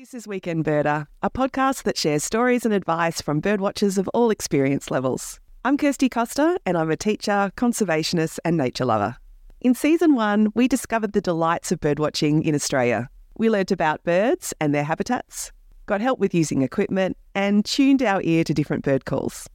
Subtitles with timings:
[0.00, 4.30] This is Weekend Birder, a podcast that shares stories and advice from birdwatchers of all
[4.30, 5.38] experience levels.
[5.62, 9.16] I'm Kirsty Costa, and I'm a teacher, conservationist, and nature lover.
[9.60, 13.10] In season one, we discovered the delights of birdwatching in Australia.
[13.36, 15.52] We learnt about birds and their habitats,
[15.84, 19.50] got help with using equipment, and tuned our ear to different bird calls.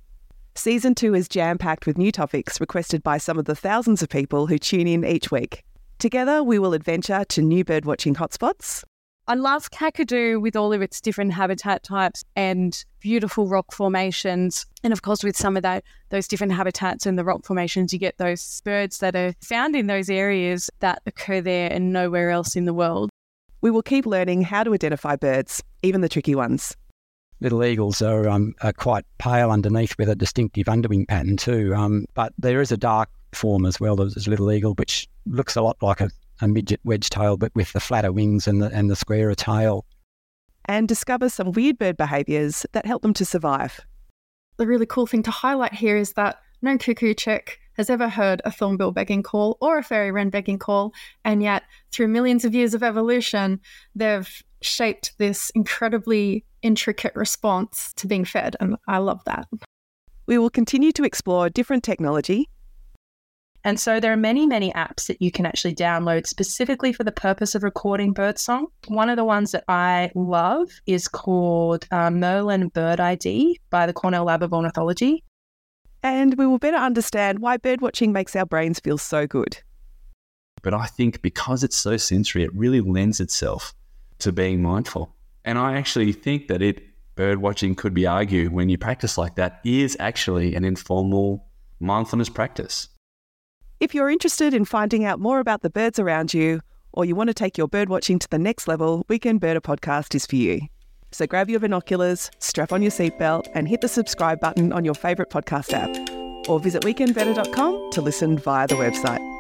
[0.54, 4.10] Season two is jam packed with new topics requested by some of the thousands of
[4.10, 5.64] people who tune in each week.
[5.98, 8.84] Together, we will adventure to new birdwatching hotspots,
[9.28, 14.68] I love Kakadu with all of its different habitat types and beautiful rock formations.
[14.84, 17.98] And of course, with some of that, those different habitats and the rock formations, you
[17.98, 22.56] get those birds that are found in those areas that occur there and nowhere else
[22.56, 23.10] in the world.
[23.62, 26.78] We will keep learning how to identify birds, even the tricky ones.
[27.42, 31.74] Little eagles are, um, are quite pale underneath with a distinctive underwing pattern too.
[31.76, 33.96] Um, but there is a dark form as well.
[33.96, 37.54] There's a little eagle which looks a lot like a a midget wedge tail, but
[37.56, 39.86] with the flatter wings and the, and the squarer tail.
[40.66, 43.80] And discover some weird bird behaviours that help them to survive.
[44.58, 48.42] The really cool thing to highlight here is that no cuckoo chick has ever heard
[48.46, 50.94] a thornbill begging call or a fairy wren begging call,
[51.24, 53.60] and yet through millions of years of evolution,
[53.94, 59.48] they've shaped this incredibly intricate response to being fed, and I love that.
[60.26, 62.50] We will continue to explore different technology
[63.66, 67.12] and so there are many, many apps that you can actually download specifically for the
[67.12, 68.68] purpose of recording birdsong.
[68.90, 73.94] One of the ones that I love is called uh, Merlin Bird ID by the
[73.94, 75.24] Cornell Lab of Ornithology.
[76.04, 79.58] And we will better understand why birdwatching makes our brains feel so good.
[80.62, 83.74] But I think because it's so sensory, it really lends itself
[84.20, 85.16] to being mindful.
[85.44, 86.84] And I actually think that it
[87.16, 91.48] birdwatching could be argued when you practice like that is actually an informal
[91.80, 92.90] mindfulness practice.
[93.80, 96.62] If you're interested in finding out more about the birds around you,
[96.94, 100.26] or you want to take your birdwatching to the next level, Weekend Birder podcast is
[100.26, 100.62] for you.
[101.12, 104.96] So grab your binoculars, strap on your seatbelt, and hit the subscribe button on your
[104.96, 106.50] favourite podcast app.
[106.50, 109.35] Or visit weekendbirder.com to listen via the website.